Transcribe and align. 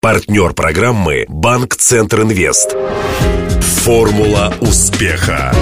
Партнер 0.00 0.54
программы 0.54 1.24
«Банк 1.28 1.74
Центр 1.74 2.22
Инвест». 2.22 2.76
Формула 3.82 4.54
успеха. 4.60 5.52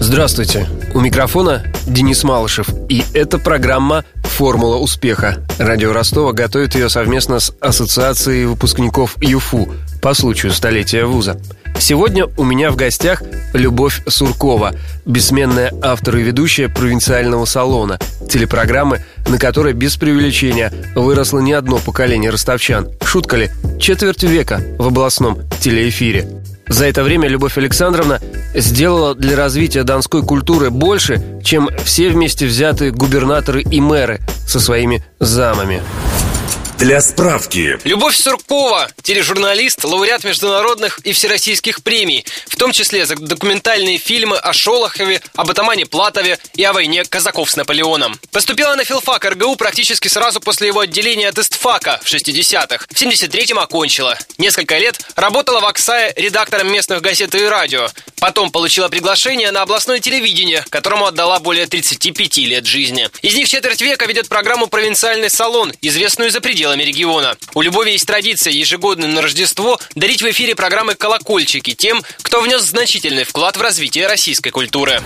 Здравствуйте. 0.00 0.66
У 0.96 1.00
микрофона 1.00 1.62
Денис 1.86 2.24
Малышев. 2.24 2.70
И 2.88 3.04
это 3.12 3.38
программа 3.38 4.06
«Формула 4.22 4.76
успеха». 4.76 5.46
Радио 5.58 5.92
Ростова 5.92 6.32
готовит 6.32 6.74
ее 6.74 6.88
совместно 6.88 7.38
с 7.38 7.52
Ассоциацией 7.60 8.46
выпускников 8.46 9.14
ЮФУ 9.20 9.68
по 10.00 10.14
случаю 10.14 10.52
столетия 10.52 11.04
вуза. 11.04 11.38
Сегодня 11.78 12.24
у 12.38 12.44
меня 12.44 12.70
в 12.70 12.76
гостях 12.76 13.22
Любовь 13.52 14.00
Суркова, 14.08 14.72
бессменная 15.04 15.70
автор 15.82 16.16
и 16.16 16.22
ведущая 16.22 16.70
провинциального 16.70 17.44
салона, 17.44 17.98
телепрограммы, 18.30 19.04
на 19.28 19.36
которой 19.38 19.74
без 19.74 19.98
преувеличения 19.98 20.72
выросло 20.94 21.40
не 21.40 21.52
одно 21.52 21.76
поколение 21.76 22.30
ростовчан. 22.30 22.88
Шутка 23.04 23.36
ли? 23.36 23.50
Четверть 23.78 24.22
века 24.22 24.62
в 24.78 24.86
областном 24.86 25.40
телеэфире. 25.60 26.26
За 26.68 26.86
это 26.86 27.02
время 27.04 27.28
Любовь 27.28 27.56
Александровна 27.58 28.20
сделала 28.54 29.14
для 29.14 29.36
развития 29.36 29.84
донской 29.84 30.22
культуры 30.22 30.70
больше, 30.70 31.40
чем 31.42 31.70
все 31.84 32.08
вместе 32.08 32.46
взятые 32.46 32.90
губернаторы 32.90 33.62
и 33.62 33.80
мэры 33.80 34.20
со 34.46 34.58
своими 34.58 35.04
замами. 35.20 35.80
Для 36.78 37.00
справки. 37.00 37.78
Любовь 37.84 38.14
Суркова, 38.14 38.90
тележурналист, 39.02 39.82
лауреат 39.82 40.24
международных 40.24 40.98
и 41.04 41.14
всероссийских 41.14 41.82
премий, 41.82 42.26
в 42.46 42.56
том 42.56 42.70
числе 42.72 43.06
за 43.06 43.16
документальные 43.16 43.96
фильмы 43.96 44.36
о 44.36 44.52
Шолохове, 44.52 45.22
об 45.34 45.50
атамане 45.50 45.86
Платове 45.86 46.38
и 46.54 46.62
о 46.64 46.74
войне 46.74 47.04
казаков 47.04 47.50
с 47.50 47.56
Наполеоном. 47.56 48.20
Поступила 48.30 48.74
на 48.74 48.84
филфак 48.84 49.24
РГУ 49.24 49.56
практически 49.56 50.08
сразу 50.08 50.40
после 50.40 50.66
его 50.66 50.80
отделения 50.80 51.28
от 51.28 51.38
ИСТФАКа 51.38 52.00
в 52.02 52.12
60-х. 52.12 52.84
В 52.90 53.02
73-м 53.02 53.58
окончила. 53.58 54.18
Несколько 54.36 54.76
лет 54.76 55.00
работала 55.16 55.60
в 55.60 55.64
Оксае 55.64 56.12
редактором 56.14 56.70
местных 56.70 57.00
газет 57.00 57.34
и 57.34 57.42
радио. 57.46 57.88
Потом 58.26 58.50
получила 58.50 58.88
приглашение 58.88 59.52
на 59.52 59.62
областное 59.62 60.00
телевидение, 60.00 60.64
которому 60.68 61.06
отдала 61.06 61.38
более 61.38 61.68
35 61.68 62.38
лет 62.38 62.66
жизни. 62.66 63.08
Из 63.22 63.36
них 63.36 63.48
четверть 63.48 63.80
века 63.80 64.06
ведет 64.06 64.28
программу 64.28 64.66
«Провинциальный 64.66 65.30
салон», 65.30 65.72
известную 65.80 66.32
за 66.32 66.40
пределами 66.40 66.82
региона. 66.82 67.36
У 67.54 67.62
Любови 67.62 67.92
есть 67.92 68.04
традиция 68.04 68.52
ежегодно 68.52 69.06
на 69.06 69.22
Рождество 69.22 69.78
дарить 69.94 70.22
в 70.22 70.30
эфире 70.32 70.56
программы 70.56 70.96
«Колокольчики» 70.96 71.72
тем, 71.72 72.02
кто 72.22 72.40
внес 72.40 72.62
значительный 72.62 73.22
вклад 73.22 73.56
в 73.56 73.62
развитие 73.62 74.08
российской 74.08 74.50
культуры. 74.50 75.04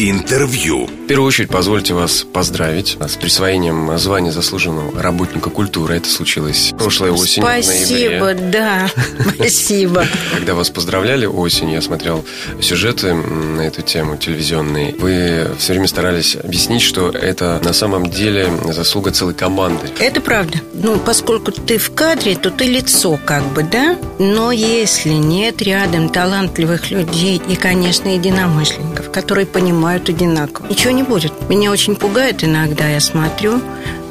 Интервью. 0.00 0.86
В 0.86 1.06
первую 1.06 1.28
очередь 1.28 1.50
позвольте 1.50 1.94
вас 1.94 2.24
поздравить 2.24 2.96
с 3.00 3.14
присвоением 3.14 3.96
звания 3.96 4.32
заслуженного 4.32 5.00
работника 5.00 5.50
культуры. 5.50 5.96
Это 5.96 6.08
случилось 6.08 6.72
прошлой 6.76 7.12
осенью 7.12 7.46
Спасибо, 7.46 8.34
да, 8.34 8.90
спасибо. 9.36 10.04
Когда 10.34 10.54
вас 10.54 10.70
поздравляли 10.70 11.26
осенью, 11.26 11.76
я 11.76 11.80
смотрел 11.80 12.24
сюжеты 12.60 13.14
на 13.14 13.60
эту 13.60 13.82
тему 13.82 14.16
телевизионные. 14.16 14.96
Вы 14.98 15.54
все 15.58 15.74
время 15.74 15.86
старались 15.86 16.36
объяснить, 16.36 16.82
что 16.82 17.10
это 17.10 17.60
на 17.62 17.72
самом 17.72 18.10
деле 18.10 18.50
заслуга 18.72 19.12
целой 19.12 19.34
команды. 19.34 19.90
Это 20.00 20.20
правда. 20.20 20.58
Ну, 20.72 20.98
поскольку 20.98 21.52
ты 21.52 21.78
в 21.78 21.94
кадре, 21.94 22.34
то 22.34 22.50
ты 22.50 22.64
лицо 22.64 23.16
как 23.24 23.44
бы, 23.52 23.62
да? 23.62 23.96
Но 24.18 24.50
если 24.50 25.10
нет 25.10 25.62
рядом 25.62 26.08
талантливых 26.08 26.90
людей 26.90 27.40
и, 27.46 27.54
конечно, 27.54 28.08
единомышленников, 28.08 29.12
которые 29.12 29.46
понимают 29.46 29.83
понимают 29.84 30.08
одинаково. 30.08 30.66
Ничего 30.68 30.92
не 30.92 31.02
будет. 31.02 31.32
Меня 31.50 31.70
очень 31.70 31.94
пугает 31.94 32.42
иногда, 32.42 32.88
я 32.88 33.00
смотрю 33.00 33.60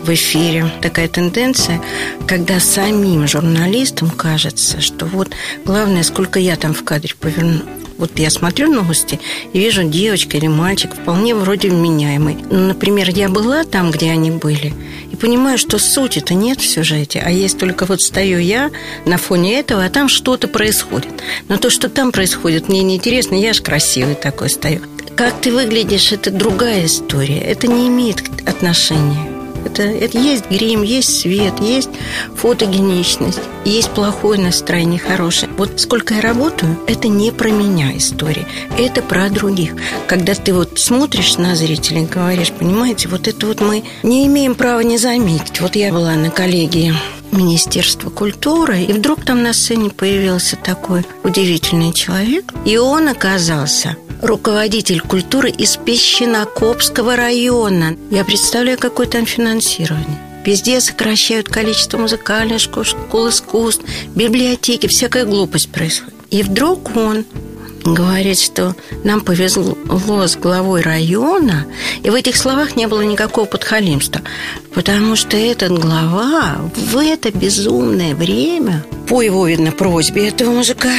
в 0.04 0.14
эфире 0.14 0.72
такая 0.82 1.08
тенденция, 1.08 1.82
когда 2.28 2.60
самим 2.60 3.28
журналистам 3.28 4.12
кажется, 4.12 4.82
что 4.82 5.06
вот 5.08 5.30
главное, 5.66 6.04
сколько 6.04 6.40
я 6.40 6.58
там 6.58 6.76
в 6.76 6.84
кадре 6.84 7.16
поверну. 7.20 7.62
Вот 7.98 8.20
я 8.20 8.30
смотрю 8.30 8.72
новости 8.72 9.20
и 9.54 9.60
вижу 9.60 9.84
девочка 9.84 10.38
или 10.38 10.48
мальчик 10.48 10.94
вполне 10.94 11.34
вроде 11.34 11.70
вменяемый. 11.70 12.38
Ну, 12.52 12.68
например, 12.68 13.09
я 13.09 13.30
была 13.30 13.64
там, 13.64 13.90
где 13.92 14.12
они 14.12 14.30
были, 14.30 14.74
и 15.12 15.16
понимаю, 15.16 15.58
что 15.58 15.80
сути-то 15.80 16.36
нет 16.36 16.59
в 16.59 16.68
сюжете, 16.68 17.24
а 17.26 17.31
есть 17.31 17.58
только 17.58 17.86
вот 17.86 18.02
стою 18.02 18.40
я 18.40 18.70
на 19.06 19.18
фоне 19.18 19.59
этого, 19.59 19.86
а 19.86 19.90
там 19.90 20.09
что-то 20.09 20.47
происходит. 20.47 21.24
Но 21.47 21.58
то, 21.58 21.70
что 21.70 21.90
там 21.90 22.12
происходит, 22.12 22.68
мне 22.68 22.84
неинтересно, 22.84 23.36
я 23.36 23.53
же 23.53 23.64
красивый 23.64 24.16
такой 24.16 24.50
стою. 24.50 24.81
Как 25.16 25.41
ты 25.41 25.53
выглядишь, 25.53 26.12
это 26.12 26.31
другая 26.31 26.85
история. 26.85 27.40
Это 27.40 27.68
не 27.68 27.88
имеет 27.88 28.24
отношения. 28.47 29.29
Это, 29.63 29.84
это 29.84 30.18
есть 30.18 30.50
грим, 30.50 30.81
есть 30.81 31.22
свет, 31.22 31.53
есть 31.62 31.90
фотогеничность, 32.35 33.40
есть 33.63 33.90
плохое 33.91 34.41
настроение, 34.41 35.00
хорошее. 35.00 35.52
Вот 35.56 35.79
сколько 35.79 36.16
я 36.16 36.22
работаю, 36.22 36.78
это 36.88 37.07
не 37.07 37.31
про 37.31 37.50
меня 37.50 37.96
история, 37.96 38.46
это 38.78 39.02
про 39.02 39.29
других. 39.29 39.73
Когда 40.07 40.34
ты 40.34 40.53
вот 40.53 40.79
смотришь 40.79 41.38
на 41.38 41.56
зрителей 41.56 42.03
и 42.03 42.07
говоришь, 42.07 42.52
понимаете, 42.52 43.07
вот 43.07 43.28
это 43.28 43.47
вот 43.47 43.62
мы 43.62 43.84
не 44.03 44.28
имеем 44.28 44.56
права 44.56 44.81
не 44.81 44.97
заметить. 44.97 45.62
Вот 45.62 45.75
я 45.78 45.94
была 45.94 46.16
на 46.16 46.29
коллегии 46.29 46.94
Министерства 47.34 48.10
культуры, 48.10 48.82
и 48.84 48.94
вдруг 48.94 49.24
там 49.26 49.44
на 49.44 49.54
сцене 49.54 49.90
появился 49.90 50.56
такой 50.56 51.06
удивительный 51.24 51.94
человек, 51.94 52.54
и 52.66 52.78
он 52.78 53.10
оказался 53.10 53.98
руководитель 54.22 55.02
культуры 55.02 55.50
из 55.50 55.78
Песчинокопского 55.78 57.16
района. 57.16 57.98
Я 58.10 58.24
представляю, 58.24 58.78
какое 58.78 59.08
там 59.08 59.26
финансирование. 59.26 60.20
Везде 60.46 60.82
сокращают 60.82 61.48
количество 61.48 61.98
музыкальных 61.98 62.60
школ, 62.60 62.84
школ 62.84 63.30
искусств, 63.30 63.84
библиотеки, 64.14 64.88
всякая 64.88 65.26
глупость 65.26 65.72
происходит. 65.72 66.14
И 66.32 66.44
вдруг 66.44 66.96
он 66.96 67.26
говорит, 67.84 68.40
что 68.40 68.76
нам 69.04 69.22
повезло 69.22 69.76
с 70.28 70.36
главой 70.36 70.82
района, 70.82 71.66
и 72.04 72.10
в 72.10 72.14
этих 72.14 72.36
словах 72.38 72.76
не 72.76 72.88
было 72.88 73.02
никакого 73.02 73.46
подхалимства, 73.46 74.22
потому 74.74 75.16
что 75.16 75.38
этот 75.38 75.72
глава 75.80 76.58
в 76.76 76.98
это 76.98 77.32
безумное 77.32 78.16
время, 78.16 78.86
по 79.08 79.22
его, 79.22 79.48
видно, 79.48 79.72
просьбе 79.72 80.28
этого 80.28 80.52
мужика, 80.52 80.94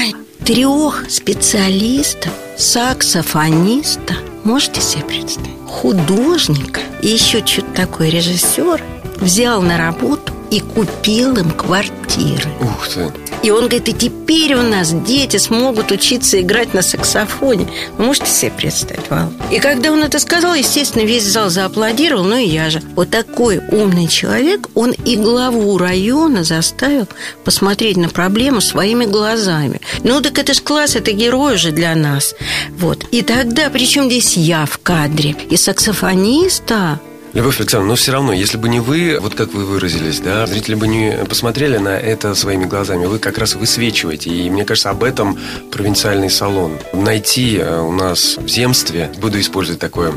трех 0.45 1.05
специалистов, 1.09 2.33
саксофониста, 2.57 4.15
можете 4.45 4.81
себе 4.81 5.03
представить, 5.05 5.51
художника 5.67 6.81
и 7.03 7.09
еще 7.09 7.45
что-то 7.45 7.73
такое 7.75 8.11
режиссер 8.11 8.83
взял 9.17 9.63
на 9.63 9.79
работу 9.79 10.33
и 10.51 10.61
купил 10.61 11.37
им 11.37 11.51
квартиры. 11.51 12.49
Ух 12.61 12.89
ты! 12.89 13.24
И 13.45 13.51
он 13.51 13.69
говорит, 13.69 13.89
и 13.91 13.93
теперь 13.93 14.55
у 14.55 14.63
нас 14.63 14.91
дети 14.91 15.37
смогут 15.37 15.93
учиться 15.93 16.41
играть 16.41 16.73
на 16.73 16.81
саксофоне. 16.81 17.69
Можете 17.99 18.31
себе 18.31 18.51
представить, 18.51 19.11
Вал? 19.11 19.31
И 19.53 19.59
когда 19.59 19.93
он 19.93 20.03
это 20.03 20.19
сказал, 20.19 20.55
естественно, 20.55 21.03
весь 21.03 21.25
зал 21.25 21.51
зааплодировал, 21.51 22.25
ну 22.25 22.39
и 22.39 22.47
я 22.47 22.71
же. 22.71 22.81
Вот 22.97 23.11
такой 23.11 23.61
умный 23.71 24.09
человек, 24.09 24.71
он 24.75 24.93
и 24.93 25.17
главу 25.17 25.77
района 25.77 26.43
заставил 26.43 27.07
посмотреть 27.45 27.99
на 27.99 28.09
проблему 28.09 28.63
своими 28.63 29.05
глазами. 29.05 29.83
Ну 30.05 30.23
так 30.23 30.39
это 30.39 30.55
ж 30.55 30.63
класс, 30.63 30.97
это 30.97 31.13
герой 31.13 31.59
же 31.59 31.71
для 31.71 31.95
нас. 31.95 32.35
Вот. 32.71 33.05
И 33.11 33.21
тогда, 33.21 33.69
причем 33.69 34.07
здесь 34.07 34.39
я 34.39 34.65
в 34.65 34.79
кадре, 34.79 35.37
и 35.51 35.59
саксофониста 35.59 36.99
Любовь 37.35 37.59
Александровна, 37.59 37.89
но 37.89 37.97
все 37.97 38.13
равно, 38.13 38.33
если 38.33 38.57
бы 38.57 38.69
не 38.69 38.79
вы, 38.79 39.19
вот 39.21 39.35
как 39.35 39.53
вы 39.53 39.65
выразились, 39.65 40.21
да, 40.21 40.47
зрители 40.47 40.77
бы 40.77 40.87
не 40.87 41.25
посмотрели 41.29 41.79
на 41.79 41.99
это 41.99 42.33
своими 42.37 42.65
глазами, 42.65 43.07
вы 43.07 43.19
как 43.19 43.39
раз 43.39 43.57
высвечиваете. 43.57 44.31
И 44.31 44.49
мне 44.51 44.65
кажется, 44.65 44.91
об 44.91 45.03
этом 45.03 45.37
провинциальный 45.73 46.31
салон. 46.31 46.79
Найти 46.93 47.57
э, 47.59 47.81
у 47.81 47.91
нас 47.91 48.37
в 48.37 48.49
земстве, 48.49 49.11
буду 49.21 49.41
использовать 49.41 49.81
такое 49.81 50.15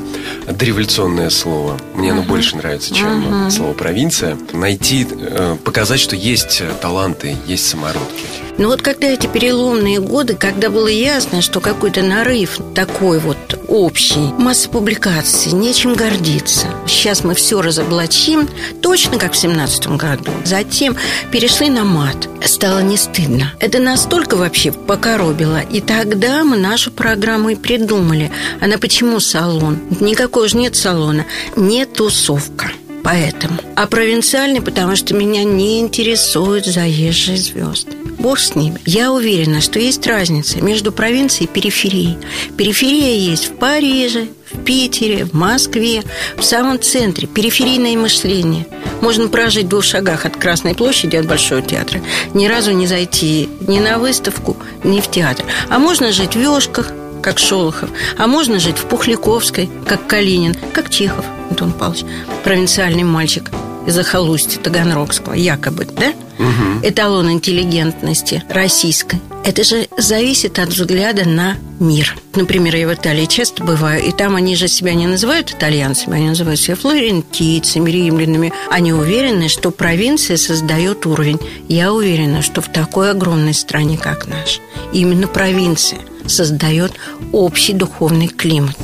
дореволюционное 0.47 1.31
слово, 1.31 1.79
мне 1.95 2.11
оно 2.11 2.21
uh-huh. 2.21 2.27
больше 2.27 2.55
нравится, 2.55 2.93
чем 2.93 3.07
uh-huh. 3.07 3.49
слово 3.49 3.73
провинция, 3.73 4.37
найти, 4.53 5.07
э, 5.11 5.57
показать, 5.63 5.99
что 5.99 6.15
есть 6.15 6.61
таланты, 6.81 7.35
есть 7.47 7.67
самородки. 7.67 8.25
Ну 8.59 8.69
вот 8.69 8.81
когда 8.81 9.07
эти 9.07 9.27
переломные 9.27 9.99
годы, 9.99 10.33
когда 10.33 10.71
было 10.71 10.87
ясно, 10.87 11.41
что 11.43 11.59
какой-то 11.59 12.01
нарыв 12.01 12.57
такой 12.73 13.19
вот 13.19 13.37
общий, 13.67 14.33
масса 14.39 14.67
публикаций, 14.69 15.51
нечем 15.51 15.93
гордиться. 15.93 16.65
Сейчас 17.07 17.23
мы 17.23 17.35
все 17.35 17.61
разоблачим, 17.61 18.49
точно 18.81 19.17
как 19.17 19.31
в 19.31 19.37
семнадцатом 19.37 19.95
году. 19.95 20.29
Затем 20.43 20.97
перешли 21.31 21.69
на 21.69 21.85
мат. 21.85 22.27
Стало 22.43 22.79
не 22.79 22.97
стыдно. 22.97 23.53
Это 23.61 23.79
настолько 23.79 24.35
вообще 24.35 24.73
покоробило. 24.73 25.61
И 25.61 25.79
тогда 25.79 26.43
мы 26.43 26.57
нашу 26.57 26.91
программу 26.91 27.51
и 27.51 27.55
придумали. 27.55 28.29
Она 28.59 28.77
почему 28.77 29.21
салон? 29.21 29.79
Никакой 30.01 30.49
же 30.49 30.57
нет 30.57 30.75
салона. 30.75 31.25
Не 31.55 31.85
тусовка 31.85 32.71
поэтому. 33.07 33.61
А 33.75 33.87
провинциальный, 33.87 34.61
потому 34.61 34.97
что 34.97 35.13
меня 35.13 35.45
не 35.45 35.79
интересуют 35.79 36.65
заезжие 36.65 37.37
звезды. 37.37 37.91
Бог 38.19 38.37
с 38.37 38.53
ними. 38.53 38.81
Я 38.85 39.13
уверена, 39.13 39.61
что 39.61 39.79
есть 39.79 40.05
разница 40.05 40.61
между 40.61 40.91
провинцией 40.91 41.45
и 41.45 41.53
периферией. 41.53 42.17
Периферия 42.57 43.15
есть 43.15 43.49
в 43.49 43.53
Париже, 43.53 44.27
в 44.51 44.61
Питере, 44.63 45.23
в 45.23 45.33
Москве, 45.33 46.03
в 46.35 46.43
самом 46.43 46.81
центре. 46.81 47.27
Периферийное 47.27 47.95
мышление. 47.95 48.65
Можно 48.99 49.29
прожить 49.29 49.67
в 49.67 49.69
двух 49.69 49.85
шагах 49.85 50.25
от 50.25 50.35
Красной 50.35 50.75
площади, 50.75 51.15
от 51.15 51.27
Большого 51.27 51.61
театра. 51.61 52.01
Ни 52.33 52.47
разу 52.47 52.71
не 52.71 52.87
зайти 52.87 53.47
ни 53.67 53.79
на 53.79 53.99
выставку, 53.99 54.57
ни 54.83 54.99
в 54.99 55.09
театр. 55.09 55.45
А 55.69 55.79
можно 55.79 56.11
жить 56.11 56.35
в 56.35 56.41
Ёшках, 56.41 56.91
как 57.27 57.39
Шолохов. 57.39 57.89
А 58.17 58.25
можно 58.25 58.57
жить 58.57 58.77
в 58.77 58.85
Пухляковской, 58.85 59.69
как 59.85 60.07
Калинин, 60.07 60.55
как 60.71 60.89
Чехов, 60.89 61.25
Антон 61.49 61.73
Павлович. 61.73 62.05
Провинциальный 62.45 63.03
мальчик 63.03 63.51
из 63.85 63.95
захолустья 63.95 64.61
Таганрогского, 64.61 65.33
якобы, 65.33 65.85
да? 65.91 66.13
Угу. 66.39 66.87
Эталон 66.87 67.29
интеллигентности 67.29 68.45
российской. 68.47 69.19
Это 69.43 69.65
же 69.65 69.89
зависит 69.97 70.57
от 70.57 70.69
взгляда 70.69 71.27
на 71.27 71.57
мир. 71.81 72.15
Например, 72.33 72.73
я 72.77 72.87
в 72.87 72.93
Италии 72.93 73.25
часто 73.25 73.61
бываю, 73.61 74.01
и 74.01 74.13
там 74.13 74.37
они 74.37 74.55
же 74.55 74.69
себя 74.69 74.93
не 74.93 75.05
называют 75.05 75.51
итальянцами, 75.51 76.15
они 76.15 76.29
называют 76.29 76.61
себя 76.61 76.77
флорентийцами, 76.77 77.91
римлянами. 77.91 78.53
Они 78.71 78.93
уверены, 78.93 79.49
что 79.49 79.71
провинция 79.71 80.37
создает 80.37 81.05
уровень. 81.05 81.39
Я 81.67 81.91
уверена, 81.91 82.41
что 82.41 82.61
в 82.61 82.71
такой 82.71 83.11
огромной 83.11 83.53
стране, 83.53 83.97
как 83.97 84.27
наша, 84.27 84.61
именно 84.93 85.27
провинция 85.27 85.99
создает 86.27 86.93
общий 87.31 87.73
духовный 87.73 88.27
климат. 88.27 88.75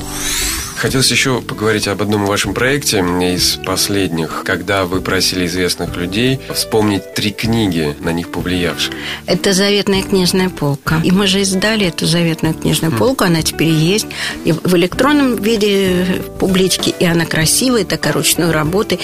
Хотелось 0.84 1.12
еще 1.12 1.40
поговорить 1.40 1.88
об 1.88 2.02
одном 2.02 2.26
вашем 2.26 2.54
проекте 2.54 3.00
из 3.00 3.58
последних, 3.66 4.44
когда 4.44 4.84
вы 4.84 5.00
просили 5.00 5.46
известных 5.46 5.96
людей 5.96 6.42
вспомнить 6.54 7.14
три 7.14 7.32
книги, 7.32 7.96
на 8.02 8.12
них 8.12 8.30
повлиявшие. 8.30 8.94
Это 9.26 9.54
«Заветная 9.54 10.04
книжная 10.04 10.50
полка». 10.50 11.00
И 11.02 11.10
мы 11.12 11.28
же 11.28 11.40
издали 11.40 11.86
эту 11.86 12.06
«Заветную 12.06 12.54
книжную 12.54 12.92
mm. 12.92 12.98
полку», 12.98 13.24
она 13.24 13.42
теперь 13.42 13.70
есть 13.70 14.08
и 14.44 14.52
в 14.52 14.76
электронном 14.76 15.38
виде 15.38 16.22
публички, 16.38 16.94
и 17.00 17.06
она 17.06 17.26
красивая, 17.26 17.86
такая 17.86 18.12
ручной 18.12 18.52
работы, 18.52 19.00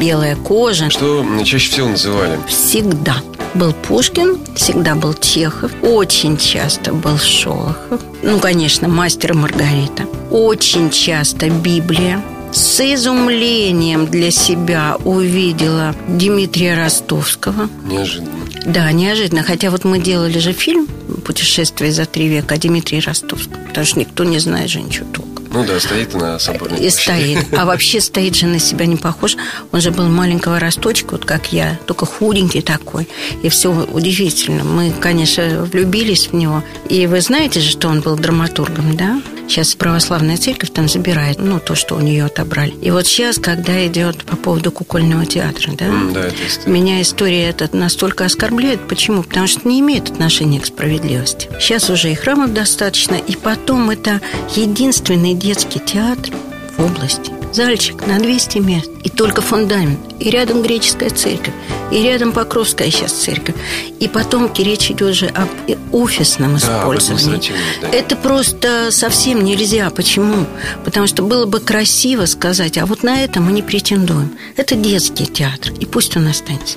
белая 0.00 0.34
кожа. 0.34 0.88
Что 0.88 1.26
чаще 1.44 1.70
всего 1.70 1.88
называли? 1.88 2.38
Всегда 2.48 3.22
был 3.54 3.72
Пушкин, 3.72 4.38
всегда 4.54 4.94
был 4.94 5.14
Чехов, 5.14 5.72
очень 5.82 6.36
часто 6.36 6.92
был 6.92 7.18
Шолохов. 7.18 8.00
Ну, 8.22 8.38
конечно, 8.38 8.88
мастер 8.88 9.34
Маргарита. 9.34 10.04
Очень 10.30 10.90
часто 10.90 11.50
Библия. 11.50 12.22
С 12.52 12.80
изумлением 12.80 14.06
для 14.06 14.30
себя 14.30 14.96
увидела 15.04 15.94
Дмитрия 16.08 16.74
Ростовского. 16.74 17.68
Неожиданно. 17.84 18.46
Да, 18.64 18.90
неожиданно. 18.90 19.42
Хотя 19.42 19.70
вот 19.70 19.84
мы 19.84 19.98
делали 19.98 20.38
же 20.38 20.52
фильм 20.52 20.86
«Путешествие 21.24 21.92
за 21.92 22.06
три 22.06 22.28
века» 22.28 22.54
о 22.54 22.58
Дмитрии 22.58 23.00
Ростовском. 23.00 23.58
Потому 23.68 23.86
что 23.86 24.00
никто 24.00 24.24
не 24.24 24.38
знает 24.38 24.70
же 24.70 24.80
ничего 24.80 25.06
толком. 25.12 25.27
Ну 25.50 25.64
да, 25.64 25.80
стоит 25.80 26.14
на 26.14 26.38
соборной 26.38 26.80
И 26.80 26.90
стоит. 26.90 27.46
А 27.56 27.64
вообще 27.64 28.00
стоит 28.00 28.34
же 28.34 28.46
на 28.46 28.58
себя 28.58 28.86
не 28.86 28.96
похож. 28.96 29.36
Он 29.72 29.80
же 29.80 29.90
был 29.90 30.08
маленького 30.08 30.58
росточка, 30.58 31.12
вот 31.12 31.24
как 31.24 31.52
я, 31.52 31.78
только 31.86 32.06
худенький 32.06 32.62
такой. 32.62 33.08
И 33.42 33.48
все 33.48 33.70
удивительно. 33.70 34.64
Мы, 34.64 34.90
конечно, 34.90 35.64
влюбились 35.64 36.28
в 36.28 36.34
него. 36.34 36.62
И 36.88 37.06
вы 37.06 37.20
знаете 37.20 37.60
же, 37.60 37.70
что 37.70 37.88
он 37.88 38.00
был 38.00 38.16
драматургом, 38.16 38.96
да? 38.96 39.20
Сейчас 39.48 39.74
православная 39.74 40.36
церковь 40.36 40.70
там 40.70 40.88
забирает, 40.88 41.38
ну, 41.38 41.58
то, 41.58 41.74
что 41.74 41.96
у 41.96 42.00
нее 42.00 42.26
отобрали. 42.26 42.74
И 42.82 42.90
вот 42.90 43.06
сейчас, 43.06 43.38
когда 43.38 43.86
идет 43.86 44.24
по 44.24 44.36
поводу 44.36 44.70
кукольного 44.70 45.24
театра, 45.24 45.72
да, 45.72 45.86
mm, 45.86 46.12
да 46.12 46.26
это 46.26 46.70
меня 46.70 47.00
история 47.00 47.48
эта 47.48 47.74
настолько 47.74 48.26
оскорбляет. 48.26 48.86
Почему? 48.86 49.22
Потому 49.22 49.46
что 49.46 49.66
не 49.66 49.80
имеет 49.80 50.10
отношения 50.10 50.60
к 50.60 50.66
справедливости. 50.66 51.48
Сейчас 51.60 51.88
уже 51.88 52.12
и 52.12 52.14
храмов 52.14 52.52
достаточно, 52.52 53.14
и 53.14 53.36
потом 53.36 53.90
это 53.90 54.20
единственный 54.54 55.34
детский 55.34 55.80
театр 55.80 56.32
в 56.76 56.84
области 56.84 57.37
зальчик 57.52 58.06
на 58.06 58.18
200 58.18 58.58
мест, 58.58 58.90
и 59.02 59.08
только 59.08 59.40
фундамент, 59.40 60.00
и 60.18 60.30
рядом 60.30 60.62
греческая 60.62 61.10
церковь, 61.10 61.54
и 61.90 62.02
рядом 62.02 62.32
Покровская 62.32 62.90
сейчас 62.90 63.12
церковь, 63.12 63.54
и 64.00 64.08
потом 64.08 64.50
речь 64.56 64.90
идет 64.90 65.14
же 65.14 65.26
об 65.26 65.48
офисном 65.92 66.52
да, 66.52 66.58
использовании. 66.58 67.52
Да. 67.80 67.88
Это 67.88 68.16
просто 68.16 68.90
совсем 68.90 69.42
нельзя. 69.42 69.90
Почему? 69.90 70.46
Потому 70.84 71.06
что 71.06 71.22
было 71.22 71.46
бы 71.46 71.60
красиво 71.60 72.26
сказать, 72.26 72.78
а 72.78 72.86
вот 72.86 73.02
на 73.02 73.22
это 73.22 73.40
мы 73.40 73.52
не 73.52 73.62
претендуем. 73.62 74.36
Это 74.56 74.74
детский 74.74 75.26
театр, 75.26 75.72
и 75.78 75.86
пусть 75.86 76.16
он 76.16 76.26
останется 76.28 76.76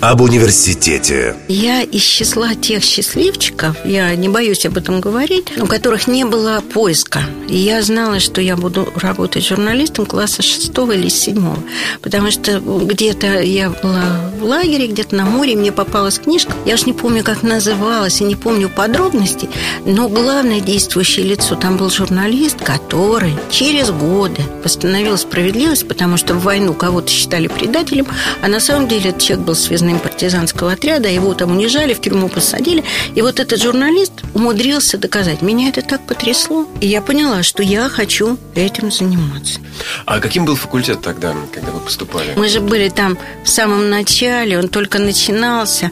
об 0.00 0.20
университете. 0.20 1.34
Я 1.48 1.82
из 1.82 2.02
числа 2.02 2.54
тех 2.54 2.84
счастливчиков, 2.84 3.76
я 3.84 4.14
не 4.14 4.28
боюсь 4.28 4.64
об 4.64 4.76
этом 4.76 5.00
говорить, 5.00 5.46
у 5.58 5.66
которых 5.66 6.06
не 6.06 6.24
было 6.24 6.62
поиска. 6.72 7.20
И 7.48 7.56
я 7.56 7.82
знала, 7.82 8.20
что 8.20 8.40
я 8.40 8.56
буду 8.56 8.88
работать 8.94 9.44
журналистом 9.44 10.06
класса 10.06 10.42
шестого 10.42 10.92
или 10.92 11.08
седьмого. 11.08 11.58
Потому 12.00 12.30
что 12.30 12.60
где-то 12.60 13.42
я 13.42 13.70
была 13.70 14.30
в 14.38 14.44
лагере, 14.44 14.86
где-то 14.86 15.16
на 15.16 15.24
море, 15.24 15.56
мне 15.56 15.72
попалась 15.72 16.20
книжка. 16.20 16.52
Я 16.64 16.74
уж 16.74 16.86
не 16.86 16.92
помню, 16.92 17.24
как 17.24 17.42
называлась, 17.42 18.20
и 18.20 18.24
не 18.24 18.36
помню 18.36 18.68
подробностей, 18.68 19.48
но 19.84 20.08
главное 20.08 20.60
действующее 20.60 21.26
лицо 21.26 21.56
там 21.56 21.76
был 21.76 21.90
журналист, 21.90 22.58
который 22.62 23.34
через 23.50 23.90
годы 23.90 24.42
восстановил 24.62 25.18
справедливость, 25.18 25.88
потому 25.88 26.16
что 26.16 26.34
в 26.34 26.42
войну 26.42 26.72
кого-то 26.72 27.10
считали 27.10 27.48
предателем, 27.48 28.06
а 28.42 28.48
на 28.48 28.60
самом 28.60 28.86
деле 28.86 29.10
этот 29.10 29.22
человек 29.22 29.46
был 29.46 29.54
связан 29.56 29.87
связанным 29.88 30.00
партизанского 30.00 30.72
отряда, 30.72 31.08
его 31.08 31.34
там 31.34 31.50
унижали, 31.50 31.94
в 31.94 32.00
тюрьму 32.00 32.28
посадили. 32.28 32.84
И 33.14 33.22
вот 33.22 33.40
этот 33.40 33.62
журналист 33.62 34.12
умудрился 34.34 34.98
доказать. 34.98 35.42
Меня 35.42 35.68
это 35.68 35.82
так 35.82 36.06
потрясло. 36.06 36.66
И 36.80 36.86
я 36.86 37.00
поняла, 37.00 37.42
что 37.42 37.62
я 37.62 37.88
хочу 37.88 38.36
этим 38.54 38.90
заниматься. 38.90 39.60
А 40.06 40.20
каким 40.20 40.44
был 40.44 40.56
факультет 40.56 41.00
тогда, 41.00 41.34
когда 41.52 41.70
вы 41.70 41.80
поступали? 41.80 42.34
Мы 42.36 42.48
же 42.48 42.60
были 42.60 42.88
там 42.88 43.16
в 43.44 43.48
самом 43.48 43.90
начале, 43.90 44.58
он 44.58 44.68
только 44.68 44.98
начинался. 44.98 45.90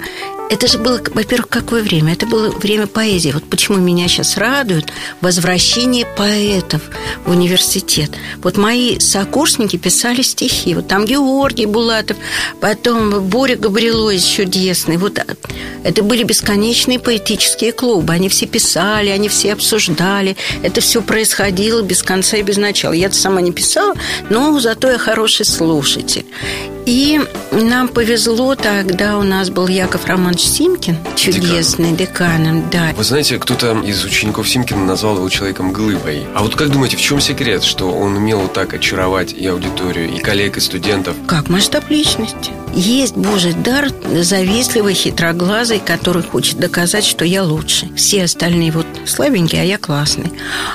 Это 0.48 0.68
же 0.68 0.78
было, 0.78 1.00
во-первых, 1.12 1.48
какое 1.48 1.82
время? 1.82 2.12
Это 2.12 2.24
было 2.24 2.50
время 2.50 2.86
поэзии. 2.86 3.32
Вот 3.32 3.44
почему 3.50 3.78
меня 3.78 4.06
сейчас 4.06 4.36
радует 4.36 4.86
возвращение 5.20 6.06
поэтов 6.16 6.82
в 7.24 7.30
университет. 7.30 8.12
Вот 8.42 8.56
мои 8.56 9.00
сокурсники 9.00 9.76
писали 9.76 10.22
стихи. 10.22 10.74
Вот 10.74 10.86
там 10.86 11.04
Георгий 11.04 11.66
Булатов, 11.66 12.16
потом 12.60 13.28
Боря 13.28 13.56
Габрилович 13.56 14.22
чудесный. 14.22 14.98
Вот 14.98 15.18
это 15.82 16.02
были 16.04 16.22
бесконечные 16.22 17.00
поэтические 17.00 17.72
клубы. 17.72 18.12
Они 18.12 18.28
все 18.28 18.46
писали, 18.46 19.08
они 19.08 19.28
все 19.28 19.52
обсуждали. 19.52 20.36
Это 20.62 20.80
все 20.80 21.02
происходило 21.02 21.82
без 21.82 22.04
конца 22.04 22.36
и 22.36 22.42
без 22.42 22.56
начала. 22.56 22.92
Я-то 22.92 23.16
сама 23.16 23.40
не 23.40 23.50
писала, 23.50 23.94
но 24.30 24.58
зато 24.60 24.92
я 24.92 24.98
хороший 24.98 25.44
слушатель. 25.44 26.24
И 26.86 27.20
нам 27.50 27.88
повезло 27.88 28.54
тогда, 28.54 29.18
у 29.18 29.22
нас 29.24 29.50
был 29.50 29.66
Яков 29.66 30.06
Романович 30.06 30.42
Симкин, 30.42 30.96
чудесный 31.16 31.92
декан. 31.92 32.44
деканом, 32.44 32.70
да. 32.70 32.92
Вы 32.96 33.02
знаете, 33.02 33.38
кто-то 33.38 33.80
из 33.80 34.04
учеников 34.04 34.48
Симкина 34.48 34.84
назвал 34.84 35.16
его 35.16 35.28
человеком 35.28 35.72
глыбой. 35.72 36.24
А 36.32 36.42
вот 36.42 36.54
как 36.54 36.70
думаете, 36.70 36.96
в 36.96 37.00
чем 37.00 37.20
секрет, 37.20 37.64
что 37.64 37.90
он 37.90 38.16
умел 38.16 38.46
так 38.46 38.72
очаровать 38.72 39.32
и 39.32 39.44
аудиторию, 39.48 40.12
и 40.14 40.20
коллег, 40.20 40.58
и 40.58 40.60
студентов? 40.60 41.16
Как 41.26 41.48
масштаб 41.48 41.90
личности. 41.90 42.52
Есть 42.76 43.16
Божий 43.16 43.54
дар 43.54 43.90
завистливый, 44.20 44.92
хитроглазый, 44.92 45.80
который 45.80 46.22
хочет 46.22 46.58
доказать, 46.58 47.06
что 47.06 47.24
я 47.24 47.42
лучше. 47.42 47.88
Все 47.96 48.24
остальные 48.24 48.70
вот 48.70 48.86
слабенькие, 49.06 49.62
а 49.62 49.64
я 49.64 49.78
классный. 49.78 50.30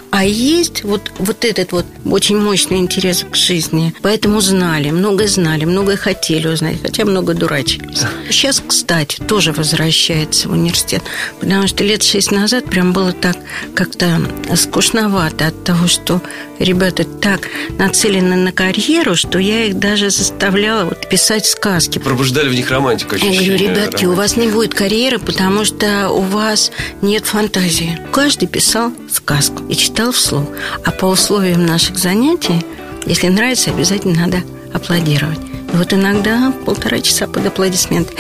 А 0.09 0.25
есть 0.25 0.83
вот, 0.83 1.11
вот 1.19 1.45
этот 1.45 1.71
вот 1.73 1.85
очень 2.03 2.39
мощный 2.39 2.79
интерес 2.79 3.23
к 3.29 3.35
жизни. 3.35 3.93
Поэтому 4.01 4.41
знали, 4.41 4.89
много 4.89 5.27
знали, 5.27 5.65
много 5.65 5.95
хотели 5.95 6.47
узнать, 6.47 6.81
хотя 6.81 7.05
много 7.05 7.35
дурачились. 7.35 8.01
Сейчас, 8.31 8.63
кстати, 8.65 9.21
тоже 9.21 9.51
возвращается 9.51 10.49
в 10.49 10.53
университет, 10.53 11.03
потому 11.39 11.67
что 11.67 11.83
лет 11.83 12.01
шесть 12.01 12.31
назад 12.31 12.65
прям 12.65 12.93
было 12.93 13.11
так 13.11 13.37
как-то 13.75 14.19
скучновато 14.55 15.47
от 15.47 15.63
того, 15.63 15.87
что 15.87 16.19
ребята 16.57 17.03
так 17.03 17.41
нацелены 17.77 18.35
на 18.35 18.51
карьеру, 18.51 19.15
что 19.15 19.39
я 19.39 19.65
их 19.65 19.77
даже 19.77 20.09
заставляла 20.09 20.85
вот 20.85 21.07
писать 21.07 21.45
сказки. 21.45 21.90
Пробуждали 21.99 22.49
в 22.49 22.53
них 22.53 22.69
романтику. 22.71 23.15
Я 23.15 23.31
говорю, 23.31 23.57
ребятки, 23.57 24.05
у 24.05 24.13
вас 24.13 24.37
не 24.37 24.47
будет 24.47 24.73
карьеры, 24.73 25.19
потому 25.19 25.65
что 25.65 26.09
у 26.09 26.21
вас 26.21 26.71
нет 27.01 27.25
фантазии. 27.25 27.99
Каждый 28.11 28.47
писал 28.47 28.91
сказку 29.11 29.63
и 29.69 29.75
читал 29.75 30.11
вслух. 30.11 30.47
А 30.85 30.91
по 30.91 31.05
условиям 31.05 31.65
наших 31.65 31.97
занятий, 31.97 32.65
если 33.05 33.27
нравится, 33.27 33.71
обязательно 33.71 34.25
надо 34.25 34.43
аплодировать. 34.73 35.39
И 35.73 35.77
вот 35.77 35.93
иногда 35.93 36.53
полтора 36.65 36.99
часа 37.01 37.27
под 37.27 37.45
аплодисменты. 37.45 38.13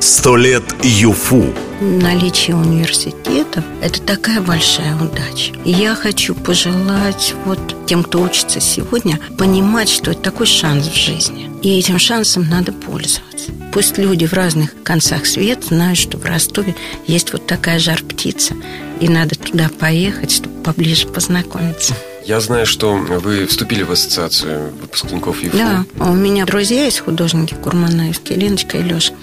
Сто 0.00 0.36
лет 0.36 0.64
ЮФУ 0.82 1.54
наличие 1.80 2.56
университетов– 2.56 3.64
это 3.82 4.00
такая 4.02 4.40
большая 4.40 4.94
удача. 4.96 5.54
И 5.64 5.70
я 5.70 5.94
хочу 5.94 6.34
пожелать 6.34 7.34
вот 7.44 7.86
тем, 7.86 8.02
кто 8.02 8.22
учится 8.22 8.60
сегодня, 8.60 9.18
понимать, 9.38 9.88
что 9.88 10.10
это 10.10 10.20
такой 10.20 10.46
шанс 10.46 10.88
в 10.88 10.94
жизни. 10.94 11.50
И 11.62 11.78
этим 11.78 11.98
шансом 11.98 12.48
надо 12.48 12.72
пользоваться. 12.72 13.50
Пусть 13.72 13.98
люди 13.98 14.26
в 14.26 14.32
разных 14.32 14.74
концах 14.82 15.26
света 15.26 15.68
знают, 15.68 15.98
что 15.98 16.18
в 16.18 16.24
Ростове 16.24 16.74
есть 17.06 17.32
вот 17.32 17.46
такая 17.46 17.78
жар-птица, 17.78 18.54
и 19.00 19.08
надо 19.08 19.36
туда 19.36 19.68
поехать, 19.78 20.32
чтобы 20.32 20.62
поближе 20.62 21.06
познакомиться. 21.06 21.94
Я 22.28 22.40
знаю, 22.40 22.66
что 22.66 22.92
вы 22.92 23.46
вступили 23.46 23.82
в 23.84 23.90
ассоциацию 23.90 24.70
выпускников 24.82 25.42
ЮФУ. 25.42 25.56
Да, 25.56 25.86
у 25.98 26.12
меня 26.12 26.44
друзья 26.44 26.84
есть 26.84 27.00
художники 27.00 27.54
Курманаевские, 27.54 28.38
Леночка 28.38 28.76
и 28.76 28.82
Леша. 28.82 29.14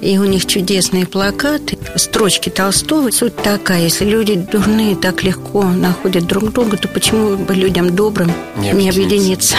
И 0.00 0.18
у 0.18 0.24
них 0.24 0.44
чудесные 0.44 1.06
плакаты, 1.06 1.78
строчки 1.94 2.48
Толстого. 2.48 3.12
Суть 3.12 3.36
такая, 3.36 3.82
если 3.82 4.06
люди 4.06 4.34
дурные 4.34 4.96
так 4.96 5.22
легко 5.22 5.62
находят 5.62 6.26
друг 6.26 6.52
друга, 6.52 6.76
то 6.76 6.88
почему 6.88 7.36
бы 7.36 7.54
людям 7.54 7.94
добрым 7.94 8.32
не 8.56 8.70
объединиться? 8.70 8.98
Не 8.98 9.04
объединиться? 9.04 9.56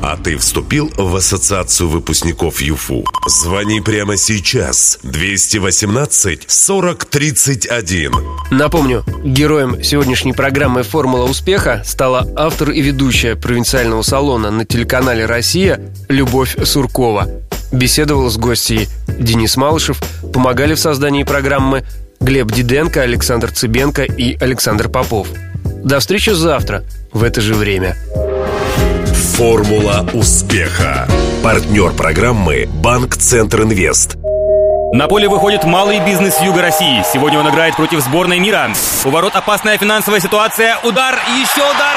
А 0.00 0.16
ты 0.16 0.36
вступил 0.36 0.90
в 0.96 1.16
ассоциацию 1.16 1.88
выпускников 1.88 2.60
ЮФУ? 2.60 3.04
Звони 3.26 3.80
прямо 3.80 4.16
сейчас. 4.16 4.98
218 5.02 6.44
40 6.46 7.04
31. 7.04 8.12
Напомню, 8.50 9.04
героем 9.24 9.82
сегодняшней 9.82 10.32
программы 10.32 10.84
«Формула 10.84 11.24
успеха» 11.24 11.82
стала 11.84 12.26
автор 12.36 12.70
и 12.70 12.80
ведущая 12.80 13.34
провинциального 13.34 14.02
салона 14.02 14.50
на 14.50 14.64
телеканале 14.64 15.26
«Россия» 15.26 15.80
Любовь 16.08 16.56
Суркова. 16.64 17.28
Беседовал 17.72 18.30
с 18.30 18.36
гостьей 18.36 18.88
Денис 19.08 19.56
Малышев, 19.56 20.00
помогали 20.32 20.74
в 20.74 20.80
создании 20.80 21.24
программы 21.24 21.84
Глеб 22.20 22.50
Диденко, 22.52 23.02
Александр 23.02 23.50
Цыбенко 23.50 24.04
и 24.04 24.36
Александр 24.38 24.88
Попов. 24.88 25.28
До 25.64 25.98
встречи 26.00 26.30
завтра 26.30 26.84
в 27.12 27.22
это 27.22 27.40
же 27.40 27.54
время. 27.54 27.96
Формула 29.18 30.06
успеха. 30.14 31.08
Партнер 31.42 31.90
программы 31.92 32.66
«Банк 32.68 33.16
Центр 33.16 33.62
Инвест». 33.62 34.16
На 34.92 35.08
поле 35.08 35.28
выходит 35.28 35.64
малый 35.64 35.98
бизнес 35.98 36.40
Юга 36.40 36.62
России. 36.62 37.02
Сегодня 37.12 37.40
он 37.40 37.50
играет 37.50 37.74
против 37.74 38.00
сборной 38.00 38.38
мира. 38.38 38.70
У 39.04 39.10
ворот 39.10 39.34
опасная 39.34 39.76
финансовая 39.76 40.20
ситуация. 40.20 40.78
Удар, 40.84 41.18
еще 41.36 41.62
удар. 41.62 41.96